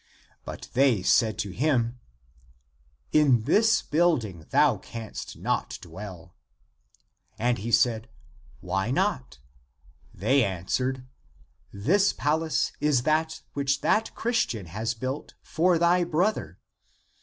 [0.45, 1.99] But they said to him,"
[3.21, 6.33] In this building thou canst not dwell."
[7.37, 8.09] And he said,"
[8.61, 9.37] Why not?"
[10.15, 11.05] They an swered,"
[11.91, 16.57] This palace is that which that Christian has built for thy brother."